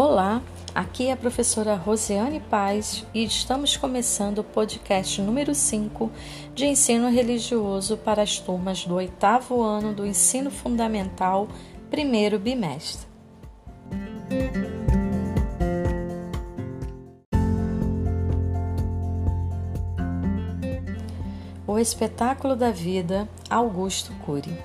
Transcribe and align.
Olá, 0.00 0.40
aqui 0.72 1.08
é 1.08 1.12
a 1.12 1.16
professora 1.16 1.74
Rosiane 1.74 2.38
Paz 2.38 3.04
e 3.12 3.24
estamos 3.24 3.76
começando 3.76 4.38
o 4.38 4.44
podcast 4.44 5.20
número 5.20 5.56
5 5.56 6.08
de 6.54 6.66
ensino 6.66 7.10
religioso 7.10 7.96
para 7.96 8.22
as 8.22 8.38
turmas 8.38 8.86
do 8.86 8.94
oitavo 8.94 9.60
ano 9.60 9.92
do 9.92 10.06
ensino 10.06 10.52
fundamental, 10.52 11.48
primeiro 11.90 12.38
bimestre. 12.38 13.08
O 21.66 21.76
espetáculo 21.76 22.54
da 22.54 22.70
vida, 22.70 23.28
Augusto 23.50 24.12
Cury. 24.24 24.56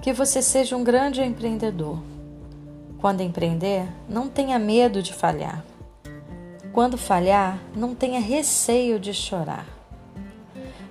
Que 0.00 0.12
você 0.12 0.42
seja 0.42 0.76
um 0.76 0.82
grande 0.82 1.22
empreendedor 1.22 2.11
quando 3.02 3.20
empreender, 3.20 3.88
não 4.08 4.28
tenha 4.28 4.60
medo 4.60 5.02
de 5.02 5.12
falhar. 5.12 5.64
Quando 6.72 6.96
falhar, 6.96 7.58
não 7.74 7.96
tenha 7.96 8.20
receio 8.20 9.00
de 9.00 9.12
chorar. 9.12 9.66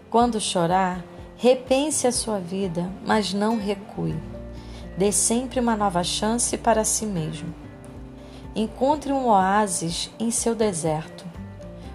Quando 0.09 0.37
chorar, 0.37 1.05
repense 1.37 2.05
a 2.05 2.11
sua 2.11 2.37
vida, 2.37 2.91
mas 3.05 3.33
não 3.33 3.57
recue. 3.57 4.13
Dê 4.97 5.09
sempre 5.09 5.61
uma 5.61 5.77
nova 5.77 6.03
chance 6.03 6.57
para 6.57 6.83
si 6.83 7.05
mesmo. 7.05 7.55
Encontre 8.53 9.13
um 9.13 9.27
oásis 9.27 10.11
em 10.19 10.29
seu 10.31 10.53
deserto. 10.53 11.23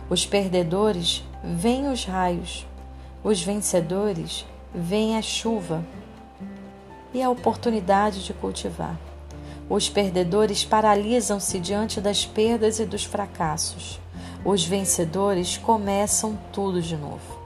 Os 0.09 0.24
perdedores 0.24 1.23
veem 1.45 1.88
os 1.88 2.07
raios, 2.07 2.66
os 3.23 3.43
vencedores 3.43 4.46
veem 4.74 5.19
a 5.19 5.21
chuva 5.21 5.85
e 7.12 7.23
a 7.23 7.29
oportunidade 7.29 8.24
de 8.24 8.33
cultivar. 8.33 8.96
Os 9.69 9.88
perdedores 9.88 10.65
paralisam-se 10.65 11.59
diante 11.59 12.01
das 12.01 12.24
perdas 12.24 12.79
e 12.79 12.85
dos 12.85 13.04
fracassos. 13.04 14.01
Os 14.45 14.65
vencedores 14.65 15.59
começam 15.59 16.38
tudo 16.52 16.80
de 16.80 16.96
novo. 16.96 17.40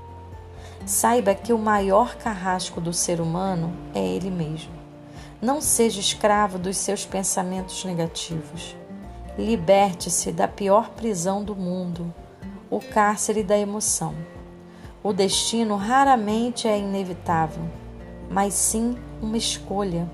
Saiba 0.84 1.34
que 1.34 1.52
o 1.52 1.58
maior 1.58 2.16
carrasco 2.16 2.80
do 2.80 2.92
ser 2.92 3.20
humano 3.20 3.72
é 3.94 4.06
ele 4.06 4.30
mesmo. 4.30 4.72
Não 5.40 5.62
seja 5.62 5.98
escravo 5.98 6.58
dos 6.58 6.76
seus 6.76 7.06
pensamentos 7.06 7.84
negativos. 7.84 8.76
Liberte-se 9.38 10.30
da 10.32 10.46
pior 10.46 10.90
prisão 10.90 11.42
do 11.42 11.56
mundo, 11.56 12.12
o 12.68 12.80
cárcere 12.80 13.42
da 13.42 13.56
emoção. 13.56 14.14
O 15.02 15.14
destino 15.14 15.76
raramente 15.76 16.68
é 16.68 16.78
inevitável, 16.78 17.64
mas 18.30 18.52
sim 18.52 18.98
uma 19.22 19.38
escolha. 19.38 20.06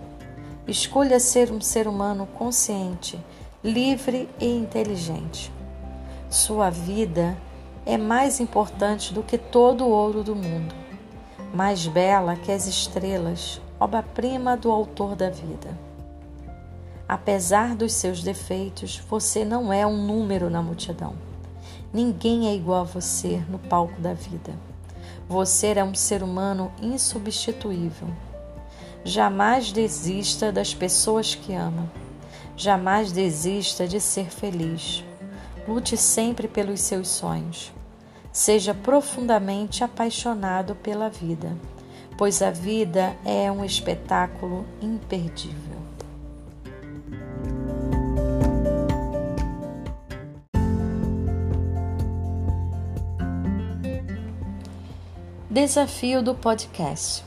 Escolha 0.69 1.21
ser 1.21 1.53
um 1.53 1.61
ser 1.61 1.87
humano 1.87 2.27
consciente, 2.27 3.17
livre 3.63 4.29
e 4.41 4.49
inteligente. 4.49 5.53
Sua 6.29 6.71
vida 6.71 7.39
é 7.87 7.97
mais 7.97 8.41
importante 8.41 9.15
do 9.15 9.23
que 9.23 9.39
todo 9.39 9.85
o 9.85 9.91
ouro 9.91 10.25
do 10.25 10.35
mundo, 10.35 10.75
mais 11.55 11.87
bela 11.87 12.35
que 12.35 12.51
as 12.51 12.67
estrelas, 12.67 13.61
obra-prima 13.79 14.57
do 14.57 14.73
autor 14.73 15.15
da 15.15 15.31
vida. 15.31 15.79
Apesar 17.09 17.77
dos 17.77 17.93
seus 17.93 18.21
defeitos, 18.21 19.01
você 19.09 19.45
não 19.45 19.73
é 19.73 19.87
um 19.87 20.05
número 20.05 20.51
na 20.51 20.61
multidão. 20.61 21.15
Ninguém 21.95 22.49
é 22.49 22.55
igual 22.57 22.81
a 22.81 22.85
você 22.85 23.41
no 23.49 23.61
palco 23.61 24.01
da 24.01 24.15
vida. 24.15 24.53
Você 25.29 25.69
é 25.75 25.85
um 25.85 25.95
ser 25.95 26.25
humano 26.25 26.73
insubstituível 26.83 28.09
Jamais 29.07 29.71
desista 29.71 30.51
das 30.51 30.75
pessoas 30.75 31.33
que 31.33 31.55
ama. 31.55 31.89
Jamais 32.57 33.13
desista 33.13 33.87
de 33.87 34.01
ser 34.01 34.29
feliz. 34.29 35.05
Lute 35.69 35.97
sempre 35.97 36.49
pelos 36.49 36.81
seus 36.81 37.07
sonhos. 37.07 37.73
Seja 38.33 38.75
profundamente 38.75 39.85
apaixonado 39.85 40.75
pela 40.75 41.09
vida, 41.09 41.57
pois 42.19 42.43
a 42.43 42.51
vida 42.51 43.17
é 43.25 43.51
um 43.51 43.65
espetáculo 43.65 44.67
imperdível. 44.83 45.77
Desafio 55.49 56.25
do 56.25 56.35
podcast. 56.35 57.25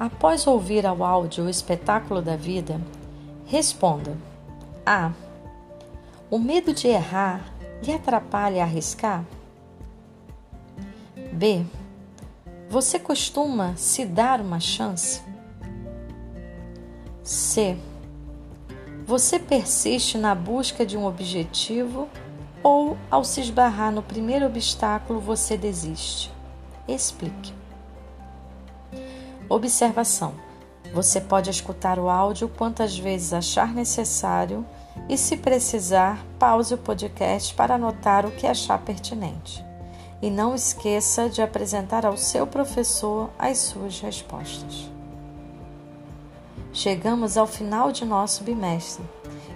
Após 0.00 0.46
ouvir 0.46 0.86
ao 0.86 1.04
áudio 1.04 1.44
o 1.44 1.50
espetáculo 1.50 2.22
da 2.22 2.34
vida, 2.34 2.80
responda: 3.44 4.16
A. 4.86 5.12
O 6.30 6.38
medo 6.38 6.72
de 6.72 6.88
errar 6.88 7.52
lhe 7.82 7.92
atrapalha 7.92 8.62
a 8.62 8.64
arriscar? 8.64 9.26
B. 11.34 11.66
Você 12.70 12.98
costuma 12.98 13.76
se 13.76 14.06
dar 14.06 14.40
uma 14.40 14.58
chance? 14.58 15.20
C. 17.22 17.76
Você 19.04 19.38
persiste 19.38 20.16
na 20.16 20.34
busca 20.34 20.86
de 20.86 20.96
um 20.96 21.04
objetivo 21.04 22.08
ou, 22.62 22.96
ao 23.10 23.22
se 23.22 23.42
esbarrar 23.42 23.92
no 23.92 24.02
primeiro 24.02 24.46
obstáculo, 24.46 25.20
você 25.20 25.58
desiste? 25.58 26.32
Explique. 26.88 27.59
Observação: 29.50 30.32
você 30.94 31.20
pode 31.20 31.50
escutar 31.50 31.98
o 31.98 32.08
áudio 32.08 32.48
quantas 32.48 32.96
vezes 32.96 33.32
achar 33.32 33.74
necessário 33.74 34.64
e, 35.08 35.18
se 35.18 35.36
precisar, 35.36 36.24
pause 36.38 36.72
o 36.72 36.78
podcast 36.78 37.52
para 37.54 37.74
anotar 37.74 38.24
o 38.24 38.30
que 38.30 38.46
achar 38.46 38.78
pertinente. 38.78 39.64
E 40.22 40.30
não 40.30 40.54
esqueça 40.54 41.28
de 41.28 41.42
apresentar 41.42 42.06
ao 42.06 42.16
seu 42.16 42.46
professor 42.46 43.28
as 43.36 43.58
suas 43.58 43.98
respostas. 44.00 44.88
Chegamos 46.72 47.36
ao 47.36 47.46
final 47.46 47.90
de 47.90 48.04
nosso 48.04 48.44
bimestre. 48.44 49.04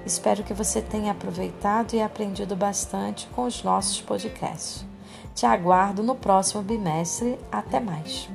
Espero 0.05 0.43
que 0.43 0.53
você 0.53 0.82
tenha 0.82 1.12
aproveitado 1.12 1.94
e 1.94 2.03
aprendido 2.03 2.56
bastante 2.56 3.28
com 3.28 3.44
os 3.44 3.62
nossos 3.62 4.00
podcasts. 4.00 4.84
Te 5.34 5.47
aguardo 5.47 6.03
no 6.03 6.15
próximo 6.15 6.62
bimestre. 6.62 7.38
Até 7.53 7.78
mais! 7.78 8.28